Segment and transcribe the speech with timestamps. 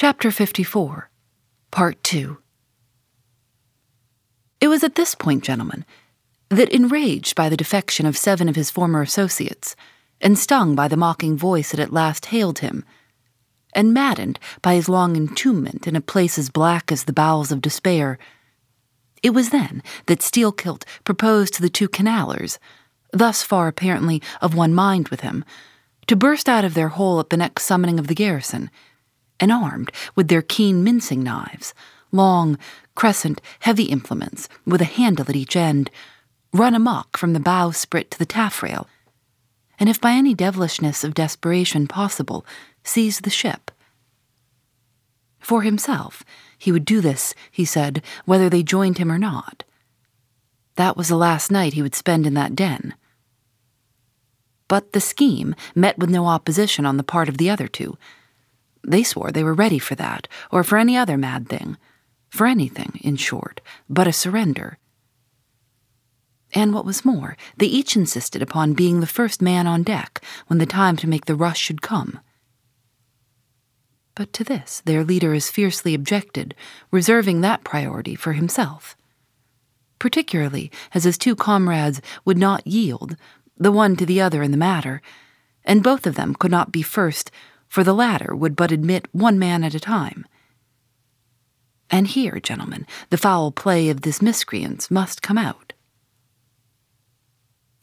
[0.00, 1.10] Chapter 54,
[1.72, 2.38] Part 2.
[4.60, 5.84] It was at this point, gentlemen,
[6.50, 9.74] that enraged by the defection of seven of his former associates,
[10.20, 12.84] and stung by the mocking voice that at last hailed him,
[13.72, 17.60] and maddened by his long entombment in a place as black as the bowels of
[17.60, 18.20] despair,
[19.24, 22.60] it was then that Steelkilt proposed to the two canallers,
[23.12, 25.44] thus far apparently of one mind with him,
[26.06, 28.70] to burst out of their hole at the next summoning of the garrison,
[29.40, 31.74] and armed with their keen mincing knives,
[32.12, 32.58] long,
[32.94, 35.90] crescent, heavy implements with a handle at each end,
[36.52, 38.88] run amok from the bowsprit to the taffrail,
[39.78, 42.44] and if by any devilishness of desperation possible,
[42.82, 43.70] seize the ship.
[45.38, 46.24] For himself,
[46.58, 49.62] he would do this, he said, whether they joined him or not.
[50.74, 52.94] That was the last night he would spend in that den.
[54.66, 57.96] But the scheme met with no opposition on the part of the other two.
[58.86, 61.76] They swore they were ready for that, or for any other mad thing.
[62.30, 64.78] For anything, in short, but a surrender.
[66.54, 70.58] And what was more, they each insisted upon being the first man on deck when
[70.58, 72.20] the time to make the rush should come.
[74.14, 76.54] But to this their leader as fiercely objected,
[76.90, 78.96] reserving that priority for himself.
[79.98, 83.16] Particularly as his two comrades would not yield,
[83.56, 85.02] the one to the other in the matter,
[85.64, 87.30] and both of them could not be first,
[87.68, 90.26] for the ladder would but admit one man at a time.
[91.90, 95.72] And here, gentlemen, the foul play of this miscreants must come out.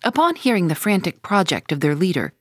[0.03, 2.33] Upon hearing the frantic project of their leader,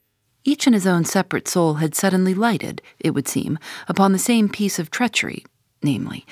[0.45, 4.51] each in his own separate soul had suddenly lighted, it would seem, upon the same
[4.51, 5.45] piece of treachery,
[5.83, 6.27] namely,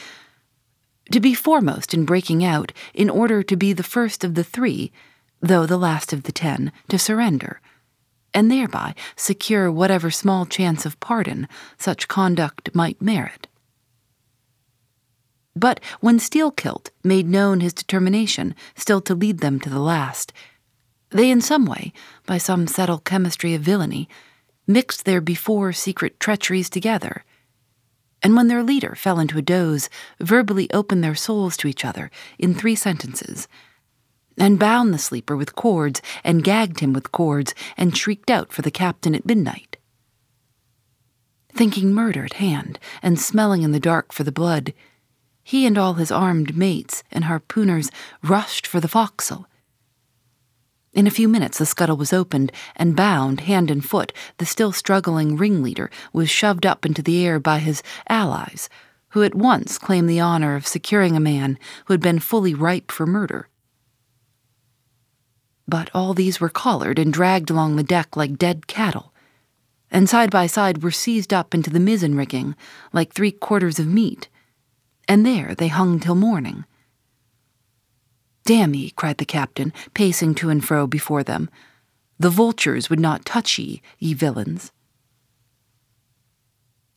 [1.10, 4.92] to be foremost in breaking out in order to be the first of the three,
[5.40, 7.61] though the last of the ten, to surrender,
[8.34, 13.47] and thereby secure whatever small chance of pardon such conduct might merit.
[15.55, 20.33] But when Steelkilt made known his determination still to lead them to the last,
[21.11, 21.92] they in some way,
[22.24, 24.08] by some subtle chemistry of villainy,
[24.67, 27.24] mixed their before secret treacheries together,
[28.23, 29.90] and when their leader fell into a doze,
[30.20, 33.48] verbally opened their souls to each other in three sentences,
[34.39, 38.63] and bound the sleeper with cords, and gagged him with cords, and shrieked out for
[38.63, 39.77] the captain at midnight.
[41.55, 44.73] Thinking murder at hand, and smelling in the dark for the blood,
[45.43, 47.91] he and all his armed mates and harpooners
[48.23, 49.47] rushed for the forecastle
[50.95, 54.73] in a few minutes, the scuttle was opened, and bound hand and foot, the still
[54.73, 58.69] struggling ringleader was shoved up into the air by his allies,
[59.11, 62.91] who at once claimed the honor of securing a man who had been fully ripe
[62.91, 63.49] for murder.
[65.72, 69.14] But all these were collared and dragged along the deck like dead cattle,
[69.90, 72.56] and side by side were seized up into the mizzen rigging
[72.92, 74.28] like three quarters of meat,
[75.08, 76.66] and there they hung till morning
[78.44, 81.48] Damn ye, cried the captain, pacing to and fro before them.
[82.18, 84.72] The vultures would not touch ye, ye villains.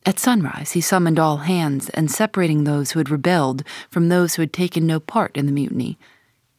[0.04, 4.42] At sunrise, he summoned all hands, and separating those who had rebelled from those who
[4.42, 5.98] had taken no part in the mutiny,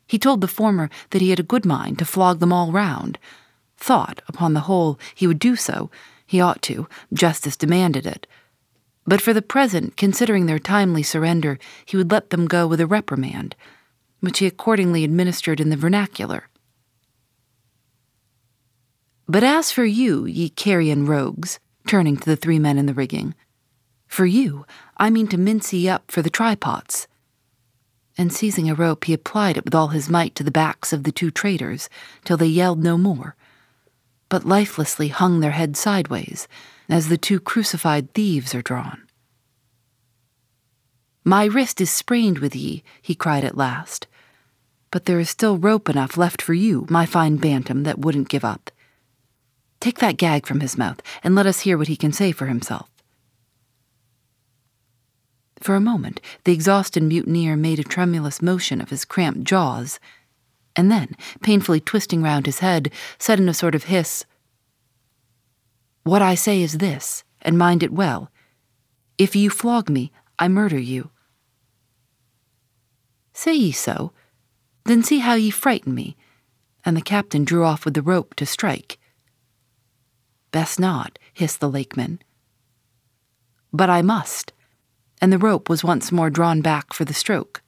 [0.07, 3.19] he told the former that he had a good mind to flog them all round.
[3.77, 5.91] Thought, upon the whole, he would do so.
[6.25, 6.87] He ought to.
[7.13, 8.25] Justice demanded it.
[9.05, 12.87] But for the present, considering their timely surrender, he would let them go with a
[12.87, 13.55] reprimand
[14.19, 16.47] which he accordingly administered in the vernacular.
[19.27, 23.35] But as for you, ye carrion rogues, turning to the three men in the rigging,
[24.07, 24.65] for you
[24.97, 27.07] I mean to mince ye up for the trypots.
[28.17, 31.03] And seizing a rope, he applied it with all his might to the backs of
[31.03, 31.87] the two traitors,
[32.23, 33.35] till they yelled no more,
[34.29, 36.47] but lifelessly hung their heads sideways,
[36.89, 39.03] as the two crucified thieves are drawn.
[41.23, 44.07] My wrist is sprained with ye, he cried at last.
[44.91, 48.45] But there is still rope enough left for you, my fine bantam that wouldn't give
[48.45, 48.71] up.
[49.79, 52.47] Take that gag from his mouth, and let us hear what he can say for
[52.47, 52.89] himself.
[55.59, 59.99] For a moment, the exhausted mutineer made a tremulous motion of his cramped jaws,
[60.75, 64.25] and then, painfully twisting round his head, said in a sort of hiss,
[66.03, 68.31] What I say is this, and mind it well.
[69.17, 71.09] If you flog me, I murder you.
[73.33, 74.13] Say ye so?
[74.85, 76.15] Then see how ye frighten me.
[76.85, 78.99] And the captain drew off with the rope to strike.
[80.51, 82.21] Best not, hissed the lakeman.
[83.73, 84.53] But I must.
[85.21, 87.61] And the rope was once more drawn back for the stroke.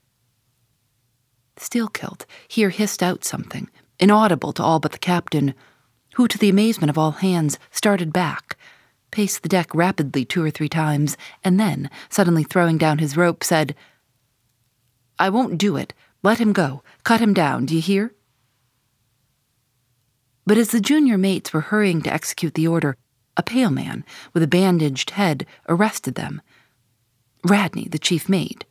[1.58, 3.70] Steelkilt here hissed out something,
[4.00, 5.54] inaudible to all but the captain,
[6.16, 8.58] who, to the amazement of all hands, started back,
[9.12, 13.44] paced the deck rapidly two or three times, and then, suddenly throwing down his rope,
[13.44, 13.76] said,
[15.18, 15.94] I won't do it.
[16.24, 16.82] Let him go.
[17.04, 18.14] Cut him down, do you hear?
[20.46, 22.96] But as the junior mates were hurrying to execute the order,
[23.38, 24.04] a pale man
[24.34, 26.42] with a bandaged head arrested them.
[27.44, 28.66] Radney, the chief mate.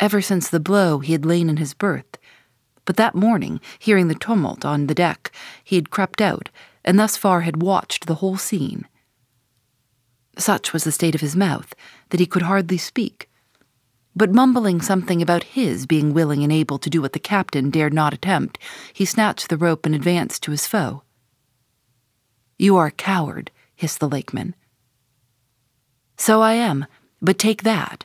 [0.00, 2.18] Ever since the blow, he had lain in his berth.
[2.84, 5.32] But that morning, hearing the tumult on the deck,
[5.62, 6.50] he had crept out,
[6.84, 8.86] and thus far had watched the whole scene.
[10.36, 11.74] Such was the state of his mouth
[12.10, 13.30] that he could hardly speak.
[14.16, 17.94] But mumbling something about his being willing and able to do what the captain dared
[17.94, 18.58] not attempt,
[18.92, 21.02] he snatched the rope and advanced to his foe.
[22.58, 24.54] You are a coward, hissed the lakeman.
[26.16, 26.86] So I am,
[27.24, 28.04] but take that.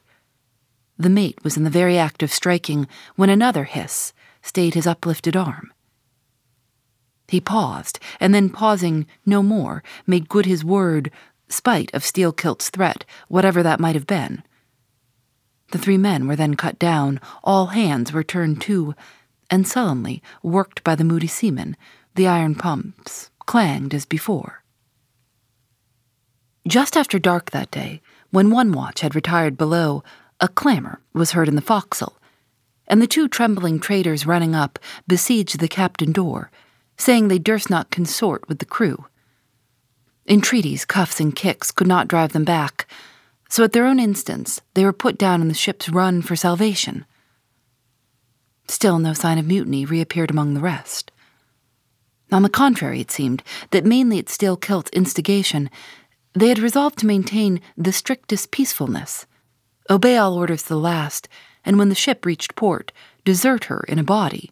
[0.98, 5.36] The mate was in the very act of striking when another hiss stayed his uplifted
[5.36, 5.72] arm.
[7.28, 11.12] He paused, and then pausing no more, made good his word,
[11.48, 14.44] spite of Steelkilt's threat, whatever that might have been.
[15.72, 18.96] The three men were then cut down, all hands were turned to,
[19.52, 21.78] and sullenly, worked by the moody seamen,
[22.16, 24.64] the iron pumps clanged as before.
[26.68, 30.04] Just after dark that day, when one watch had retired below,
[30.40, 32.18] a clamour was heard in the forecastle,
[32.88, 36.52] and the two trembling traders running up besieged the cabin door,
[36.98, 39.06] saying they durst not consort with the crew.
[40.28, 42.88] Entreaties, cuffs, and kicks could not drive them back,
[43.50, 47.06] so at their own instance they were put down in the ship's run for salvation.
[48.68, 51.12] Still no sign of mutiny reappeared among the rest.
[52.32, 53.42] On the contrary, it seemed
[53.72, 55.72] that mainly at Steelkilt's instigation,
[56.34, 59.26] they had resolved to maintain the strictest peacefulness,
[59.90, 61.28] obey all orders the last,
[61.66, 62.92] and when the ship reached port,
[63.26, 64.52] desert her in a body.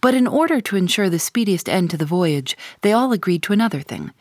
[0.00, 3.52] But in order to ensure the speediest end to the voyage, they all agreed to
[3.52, 4.12] another thing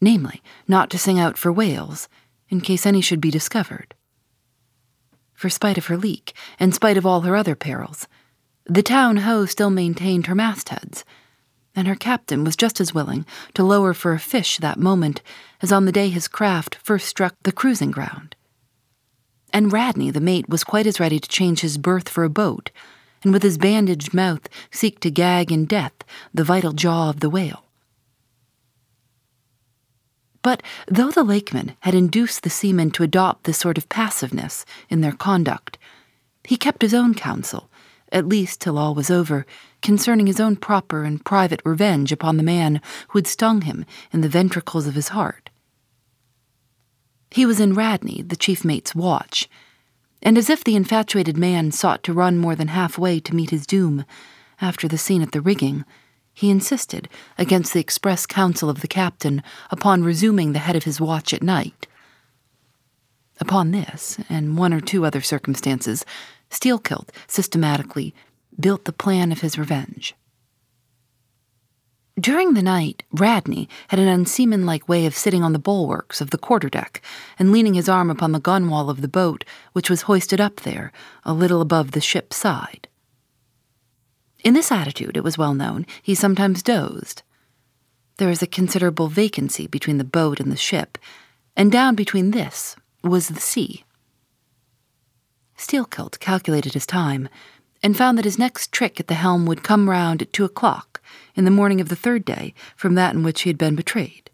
[0.00, 2.08] namely, not to sing out for whales,
[2.48, 3.94] in case any should be discovered.
[5.34, 8.06] For spite of her leak, and spite of all her other perils,
[8.64, 11.04] the town ho still maintained her mastheads,
[11.78, 15.22] and her captain was just as willing to lower for a fish that moment
[15.62, 18.34] as on the day his craft first struck the cruising ground
[19.52, 22.70] and Radney, the mate, was quite as ready to change his berth for a boat,
[23.22, 25.94] and with his bandaged mouth seek to gag in death
[26.32, 27.64] the vital jaw of the whale.
[30.42, 35.00] But though the lakeman had induced the seamen to adopt this sort of passiveness in
[35.00, 35.78] their conduct,
[36.44, 37.68] he kept his own counsel,
[38.12, 39.44] at least till all was over,
[39.82, 44.20] concerning his own proper and private revenge upon the man who had stung him in
[44.20, 45.50] the ventricles of his heart.
[47.30, 49.48] He was in Radney, the chief mate's watch,
[50.22, 53.66] and as if the infatuated man sought to run more than halfway to meet his
[53.66, 54.04] doom,
[54.60, 55.84] after the scene at the rigging,
[56.34, 61.00] he insisted, against the express counsel of the captain, upon resuming the head of his
[61.00, 61.86] watch at night.
[63.40, 66.04] Upon this, and one or two other circumstances,
[66.50, 68.14] Steelkilt systematically
[68.58, 70.14] built the plan of his revenge.
[72.18, 76.38] During the night, Radney had an unseamanlike way of sitting on the bulwarks of the
[76.38, 77.00] quarterdeck
[77.38, 80.90] and leaning his arm upon the gunwale of the boat, which was hoisted up there,
[81.24, 82.88] a little above the ship's side.
[84.42, 87.22] In this attitude, it was well known, he sometimes dozed.
[88.16, 90.98] There was a considerable vacancy between the boat and the ship,
[91.56, 92.74] and down between this
[93.04, 93.84] was the sea.
[95.56, 97.28] Steelkilt calculated his time,
[97.82, 101.00] and found that his next trick at the helm would come round at two o'clock
[101.34, 104.30] in the morning of the third day from that in which he had been betrayed.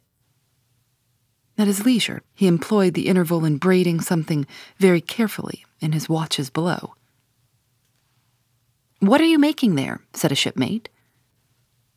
[1.56, 4.46] At his leisure, he employed the interval in braiding something
[4.78, 6.94] very carefully in his watches below.
[8.98, 10.00] What are you making there?
[10.14, 10.88] said a shipmate.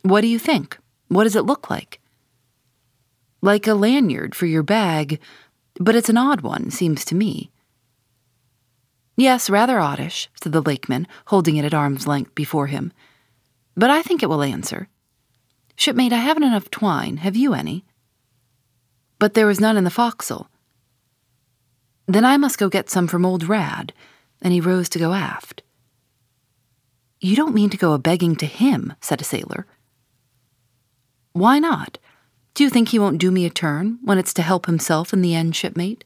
[0.02, 0.78] What do you think?
[1.08, 2.00] What does it look like?
[3.42, 5.20] Like a lanyard for your bag,
[5.80, 7.52] but it's an odd one, seems to me.
[9.18, 12.94] Yes, rather oddish, said the lakeman, holding it at arm's length before him.
[13.76, 14.88] But I think it will answer.
[15.76, 17.18] Shipmate, I haven't enough twine.
[17.18, 17.84] Have you any?
[19.18, 20.50] But there was none in the forecastle.
[22.08, 23.92] Then I must go get some from old Rad,
[24.42, 25.64] and he rose to go aft.
[27.20, 29.66] You don't mean to go a begging to him, said a sailor.
[31.34, 31.98] Why not?
[32.54, 35.22] Do you think he won't do me a turn when it's to help himself in
[35.22, 36.04] the end, shipmate?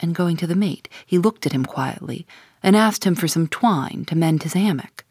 [0.00, 2.26] And going to the mate, he looked at him quietly
[2.62, 5.04] and asked him for some twine to mend his hammock.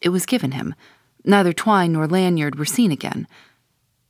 [0.00, 0.74] It was given him,
[1.26, 3.26] Neither twine nor lanyard were seen again.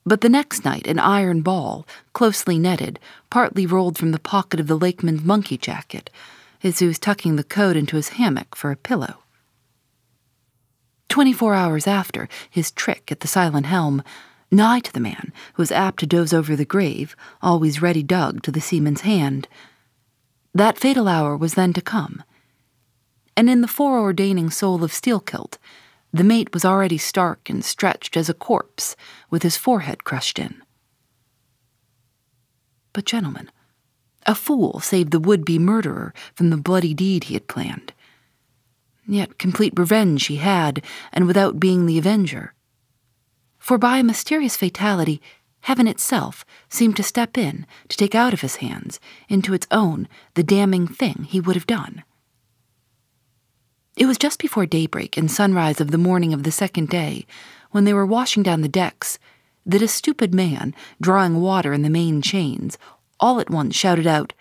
[0.04, 3.00] But the next night, an iron ball, closely netted,
[3.30, 6.10] partly rolled from the pocket of the lakeman's monkey jacket,
[6.62, 9.22] as he was tucking the coat into his hammock for a pillow.
[11.08, 14.02] Twenty four hours after his trick at the silent helm,
[14.50, 18.42] nigh to the man who was apt to doze over the grave, always ready dug
[18.42, 19.48] to the seaman's hand.
[20.54, 22.22] That fatal hour was then to come.
[23.36, 25.58] And in the foreordaining soul of Steelkilt,
[26.12, 28.96] the mate was already stark and stretched as a corpse,
[29.28, 30.62] with his forehead crushed in.
[32.94, 33.50] But, gentlemen,
[34.24, 37.92] a fool saved the would be murderer from the bloody deed he had planned.
[39.06, 42.54] Yet complete revenge he had, and without being the avenger.
[43.66, 45.20] For by a mysterious fatality,
[45.62, 50.06] heaven itself seemed to step in to take out of his hands, into its own,
[50.34, 52.04] the damning thing he would have done.
[53.96, 57.26] It was just before daybreak and sunrise of the morning of the second day,
[57.72, 59.18] when they were washing down the decks,
[59.64, 62.78] that a stupid man, drawing water in the main chains,
[63.18, 64.32] all at once shouted out,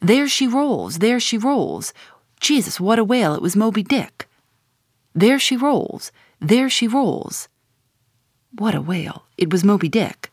[0.00, 1.94] There she rolls, there she rolls.
[2.40, 4.26] Jesus, what a whale, it was Moby Dick.
[5.14, 7.46] There she rolls, there she rolls.
[8.52, 10.30] What a whale, it was Moby Dick.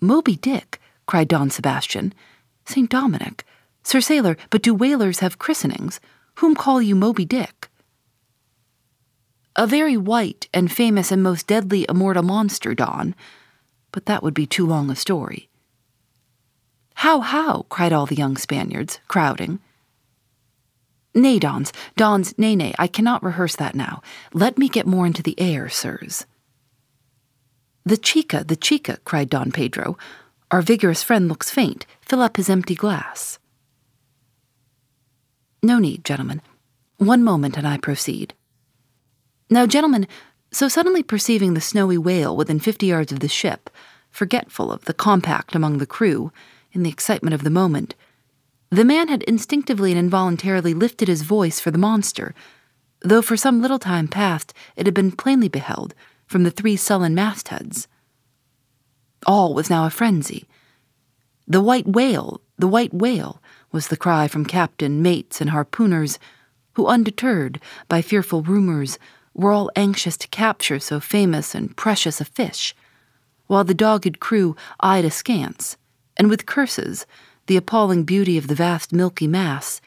[0.00, 2.14] Moby Dick, cried Don Sebastian.
[2.64, 2.88] St.
[2.88, 3.44] Dominic,
[3.82, 6.00] Sir Sailor, but do whalers have christenings?
[6.36, 7.68] Whom call you Moby Dick?
[9.56, 13.14] A very white and famous and most deadly immortal monster, Don,
[13.90, 15.48] but that would be too long a story.
[16.94, 17.62] How, how?
[17.68, 19.58] cried all the young Spaniards, crowding.
[21.18, 24.02] Nay, Dons, Dons, nay, nay, I cannot rehearse that now.
[24.32, 26.26] Let me get more into the air, sirs.
[27.84, 29.98] The chica, the chica, cried Don Pedro.
[30.52, 31.86] Our vigorous friend looks faint.
[32.02, 33.40] Fill up his empty glass.
[35.60, 36.40] No need, gentlemen.
[36.98, 38.32] One moment and I proceed.
[39.50, 40.06] Now, gentlemen,
[40.52, 43.70] so suddenly perceiving the snowy whale within fifty yards of the ship,
[44.08, 46.30] forgetful of the compact among the crew,
[46.72, 47.96] in the excitement of the moment,
[48.70, 52.34] the man had instinctively and involuntarily lifted his voice for the monster,
[53.00, 55.94] though for some little time past it had been plainly beheld
[56.26, 57.88] from the three sullen mastheads.
[59.26, 60.46] All was now a frenzy.
[61.46, 66.18] The white whale, the white whale, was the cry from captain, mates, and harpooners,
[66.74, 68.98] who, undeterred by fearful rumors,
[69.34, 72.74] were all anxious to capture so famous and precious a fish,
[73.46, 75.76] while the dogged crew eyed askance,
[76.16, 77.06] and with curses,
[77.48, 79.80] the appalling beauty of the vast milky mass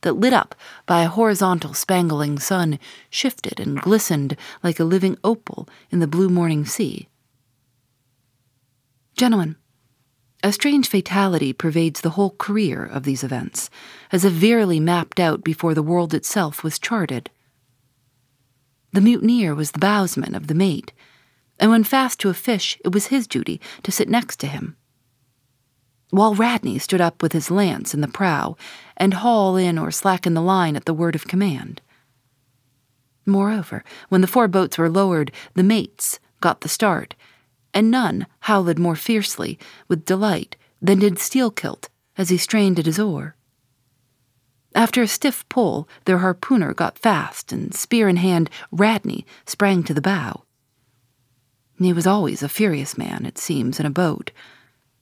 [0.00, 0.54] that, lit up
[0.86, 2.78] by a horizontal spangling sun,
[3.10, 7.08] shifted and glistened like a living opal in the blue morning sea.
[9.16, 9.56] Gentlemen,
[10.44, 13.68] a strange fatality pervades the whole career of these events,
[14.12, 17.28] as if verily mapped out before the world itself was charted.
[18.92, 20.92] The mutineer was the bowsman of the mate,
[21.58, 24.76] and when fast to a fish, it was his duty to sit next to him.
[26.10, 28.56] While Radney stood up with his lance in the prow
[28.96, 31.82] and haul in or slacken the line at the word of command.
[33.26, 37.14] Moreover, when the four boats were lowered, the mates got the start
[37.74, 42.98] and none howled more fiercely with delight than did Steelkilt as he strained at his
[42.98, 43.36] oar.
[44.74, 49.94] After a stiff pull, their harpooner got fast, and spear in hand, Radney sprang to
[49.94, 50.44] the bow.
[51.78, 54.30] He was always a furious man, it seems, in a boat,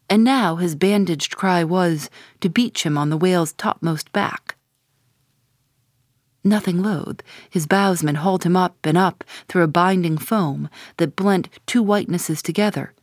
[0.09, 2.11] and now his bandaged cry was
[2.41, 4.57] to beach him on the whale's topmost back.
[6.45, 11.49] Nothing loath, his bowsman hauled him up and up through a binding foam that blent
[11.67, 12.95] two whitenesses together,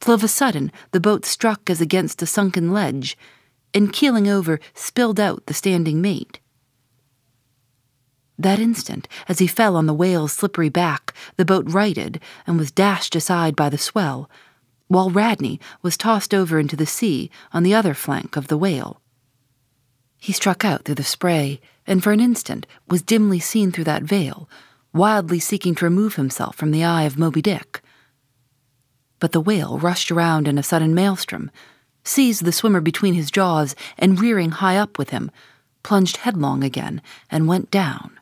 [0.00, 3.16] till of a sudden the boat struck as against a sunken ledge,
[3.74, 6.40] and keeling over, spilled out the standing mate.
[8.38, 12.72] That instant, as he fell on the whale's slippery back, the boat righted and was
[12.72, 14.30] dashed aside by the swell,
[14.92, 19.00] while Radney was tossed over into the sea on the other flank of the whale.
[20.18, 24.02] He struck out through the spray, and for an instant was dimly seen through that
[24.02, 24.48] veil,
[24.92, 27.82] wildly seeking to remove himself from the eye of Moby Dick.
[29.18, 31.50] But the whale rushed around in a sudden maelstrom,
[32.04, 35.30] seized the swimmer between his jaws, and rearing high up with him,
[35.82, 38.18] plunged headlong again and went down.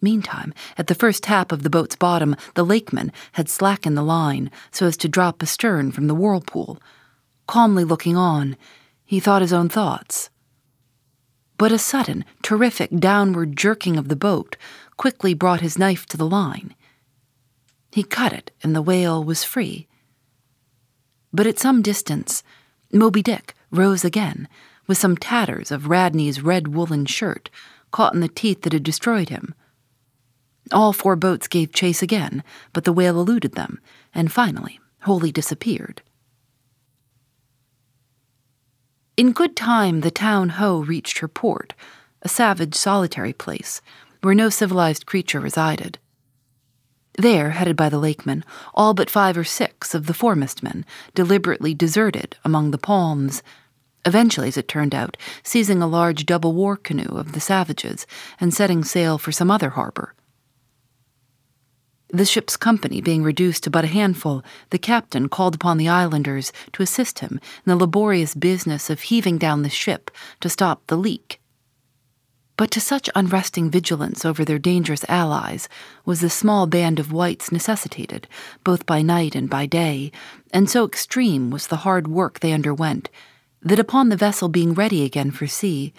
[0.00, 4.50] Meantime, at the first tap of the boat's bottom, the lakeman had slackened the line
[4.70, 6.78] so as to drop astern from the whirlpool,
[7.46, 8.56] calmly looking on
[9.06, 10.30] he thought his own thoughts.
[11.58, 14.56] But a sudden, terrific downward jerking of the boat
[14.96, 16.74] quickly brought his knife to the line.
[17.92, 19.86] He cut it, and the whale was free.
[21.32, 22.42] But at some distance,
[22.92, 24.48] Moby Dick rose again,
[24.86, 27.48] with some tatters of Radney's red woolen shirt
[27.92, 29.54] caught in the teeth that had destroyed him.
[30.72, 32.42] All four boats gave chase again,
[32.72, 33.80] but the whale eluded them,
[34.14, 36.02] and finally wholly disappeared.
[39.16, 41.74] In good time, the town Ho reached her port,
[42.22, 43.80] a savage, solitary place
[44.20, 45.98] where no civilized creature resided.
[47.16, 48.44] There, headed by the lakemen,
[48.74, 53.42] all but five or six of the foremast men deliberately deserted among the palms,
[54.04, 58.06] eventually, as it turned out, seizing a large double war canoe of the savages
[58.40, 60.14] and setting sail for some other harbor.
[62.08, 66.52] The ship's company being reduced to but a handful, the captain called upon the islanders
[66.72, 70.10] to assist him in the laborious business of heaving down the ship
[70.40, 71.40] to stop the leak.
[72.56, 75.68] But to such unresting vigilance over their dangerous allies
[76.04, 78.28] was the small band of whites necessitated,
[78.64, 80.10] both by night and by day,
[80.52, 83.10] and so extreme was the hard work they underwent,
[83.60, 85.92] that upon the vessel being ready again for sea,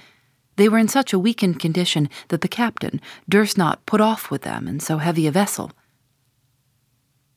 [0.55, 2.99] they were in such a weakened condition that the captain
[3.29, 5.71] durst not put off with them in so heavy a vessel.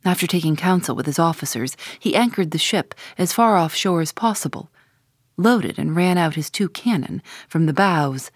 [0.05, 4.71] After taking counsel with his officers, he anchored the ship as far offshore as possible,
[5.37, 8.31] loaded and ran out his two cannon from the bows,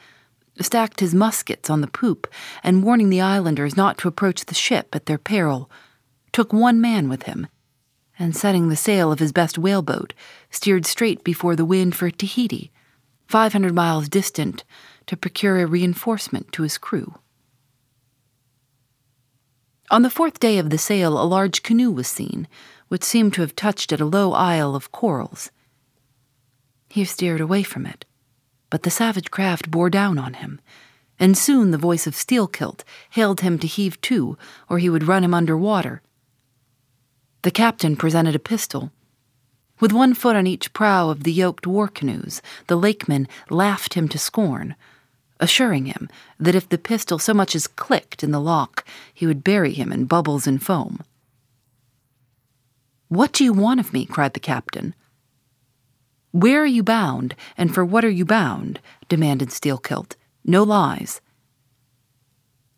[0.61, 2.27] stacked his muskets on the poop,
[2.63, 5.71] and warning the islanders not to approach the ship at their peril,
[6.33, 7.47] took one man with him,
[8.19, 10.13] and setting the sail of his best whaleboat,
[10.51, 12.71] steered straight before the wind for Tahiti,
[13.27, 14.65] five hundred miles distant,
[15.07, 17.15] to procure a reinforcement to his crew.
[19.91, 22.49] On the fourth day of the sail, a large canoe was seen,
[22.89, 25.51] which seemed to have touched at a low isle of corals.
[26.89, 28.07] He steered away from it,
[28.71, 30.61] but the savage craft bore down on him,
[31.19, 34.39] and soon the voice of Steelkilt hailed him to heave to,
[34.71, 36.01] or he would run him under water.
[37.43, 38.91] The captain presented a pistol.
[39.81, 44.09] With one foot on each prow of the yoked war canoes, the lakemen laughed him
[44.09, 44.77] to scorn
[45.41, 49.45] assuring him that if the pistol so much as clicked in the lock, he would
[49.45, 51.03] bury him in bubbles and foam.
[53.09, 54.07] What do you want of me?
[54.07, 54.95] cried the captain.
[56.33, 58.81] Where are you bound, and for what are you bound?
[59.09, 60.17] demanded Steelkilt.
[60.45, 61.21] No lies.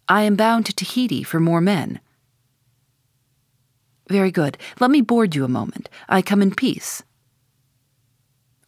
[0.08, 2.00] I am bound to Tahiti for more men.
[4.08, 4.56] Very good.
[4.78, 5.88] Let me board you a moment.
[6.08, 7.02] I come in peace.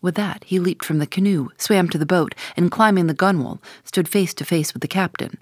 [0.08, 3.60] With that, he leaped from the canoe, swam to the boat, and climbing the gunwale,
[3.84, 5.36] stood face to face with the captain.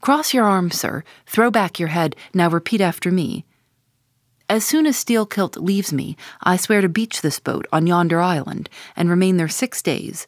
[0.00, 3.44] Cross your arms, sir, throw back your head, now repeat after me.
[4.48, 8.22] As soon as Steel Kilt leaves me, I swear to beach this boat on yonder
[8.22, 10.26] island, and remain there six days.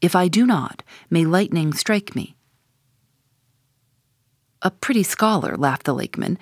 [0.00, 2.36] If I do not, may lightning strike me.
[4.62, 6.38] A pretty scholar, laughed the lakeman.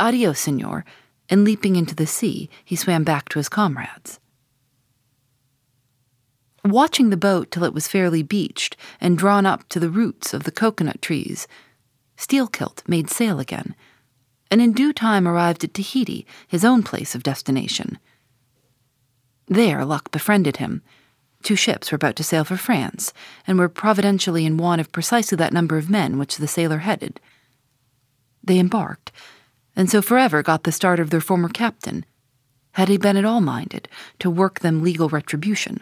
[0.00, 0.84] Adios, senor
[1.30, 4.18] and leaping into the sea, he swam back to his comrades.
[6.64, 10.42] Watching the boat till it was fairly beached and drawn up to the roots of
[10.42, 11.48] the coconut trees,
[12.18, 13.74] Steelkilt made sail again,
[14.50, 17.98] and in due time arrived at Tahiti, his own place of destination.
[19.46, 20.82] There, luck befriended him.
[21.42, 23.14] Two ships were about to sail for France,
[23.46, 27.20] and were providentially in want of precisely that number of men which the sailor headed.
[28.44, 29.12] They embarked,
[29.80, 32.04] and so forever got the start of their former captain,
[32.72, 33.88] had he been at all minded
[34.18, 35.80] to work them legal retribution.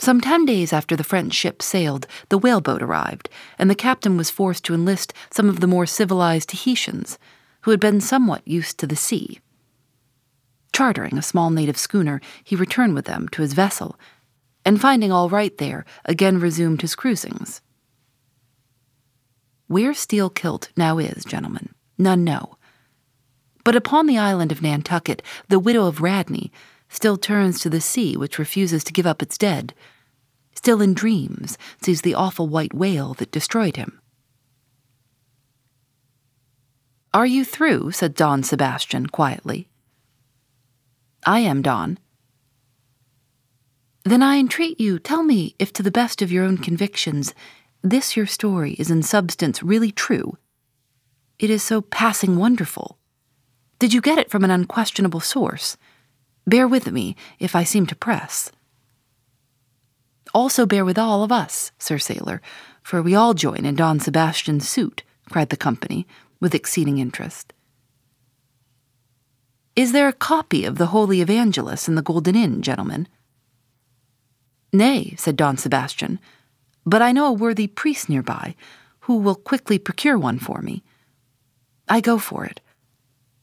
[0.00, 4.30] Some ten days after the French ship sailed, the whaleboat arrived, and the captain was
[4.30, 7.20] forced to enlist some of the more civilized Tahitians,
[7.60, 9.38] who had been somewhat used to the sea.
[10.72, 13.96] Chartering a small native schooner, he returned with them to his vessel,
[14.64, 17.60] and finding all right there, again resumed his cruisings.
[19.68, 22.56] Where Steel Kilt now is, gentlemen, none know.
[23.64, 26.50] But upon the island of Nantucket, the widow of Radney
[26.88, 29.74] still turns to the sea which refuses to give up its dead,
[30.54, 34.00] still in dreams sees the awful white whale that destroyed him.
[37.12, 37.90] Are you through?
[37.92, 39.68] said Don Sebastian quietly.
[41.26, 41.98] I am, Don.
[44.04, 47.34] Then I entreat you, tell me if, to the best of your own convictions,
[47.82, 50.36] this your story is in substance really true.
[51.38, 52.98] It is so passing wonderful.
[53.78, 55.76] Did you get it from an unquestionable source?
[56.46, 58.50] Bear with me if I seem to press.
[60.34, 62.42] Also bear with all of us, Sir Sailor,
[62.82, 66.06] for we all join in Don Sebastian's suit, cried the company,
[66.40, 67.52] with exceeding interest.
[69.76, 73.06] Is there a copy of the Holy Evangelist in the Golden Inn, gentlemen?
[74.72, 76.18] Nay, said Don Sebastian,
[76.88, 78.54] but I know a worthy priest nearby
[79.00, 80.82] who will quickly procure one for me.
[81.88, 82.60] I go for it.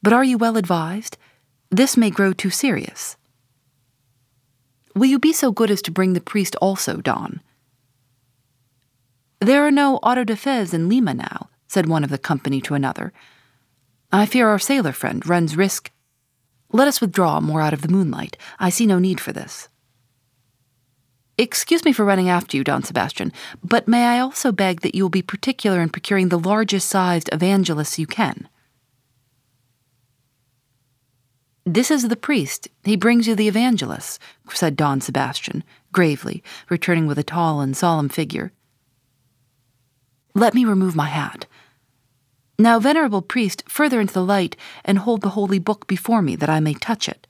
[0.01, 1.17] But are you well advised?
[1.69, 3.17] This may grow too serious.
[4.95, 7.41] Will you be so good as to bring the priest also, Don?
[9.39, 12.73] There are no auto de fes in Lima now, said one of the company to
[12.73, 13.11] another.
[14.11, 15.91] I fear our sailor friend runs risk.
[16.71, 18.37] Let us withdraw more out of the moonlight.
[18.59, 19.67] I see no need for this.
[21.37, 25.03] Excuse me for running after you, Don Sebastian, but may I also beg that you
[25.03, 28.47] will be particular in procuring the largest sized evangelists you can?
[31.65, 32.69] This is the priest.
[32.83, 34.19] He brings you the evangelists,
[34.53, 38.53] said Don Sebastian, gravely, returning with a tall and solemn figure.
[40.33, 41.47] Let me remove my hat.
[42.57, 46.49] Now, venerable priest, further into the light, and hold the holy book before me that
[46.49, 47.24] I may touch it.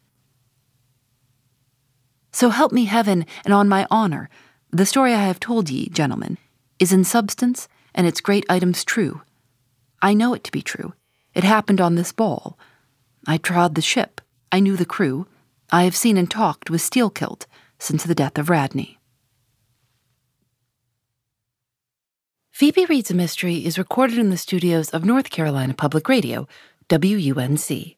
[2.35, 4.29] So help me heaven, and on my honor,
[4.69, 6.37] the story I have told ye, gentlemen,
[6.79, 9.21] is in substance and its great items true.
[10.01, 10.91] I know it to be true.
[11.33, 12.59] It happened on this ball.
[13.25, 14.19] I trod the ship.
[14.51, 15.27] I knew the crew.
[15.71, 17.45] I have seen and talked with Steelkilt
[17.79, 18.99] since the death of Radney.
[22.51, 26.49] Phoebe Reads a Mystery is recorded in the studios of North Carolina Public Radio,
[26.89, 27.94] WUNC.